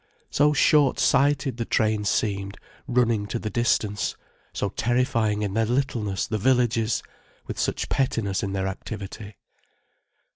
[0.31, 2.57] So shortsighted the train seemed,
[2.87, 4.15] running to the distance,
[4.51, 7.03] so terrifying in their littleness the villages,
[7.45, 9.37] with such pettiness in their activity.